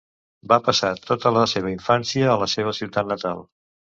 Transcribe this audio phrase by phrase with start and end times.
[0.51, 3.45] Va passar tota la seva infància a la seva ciutat natal.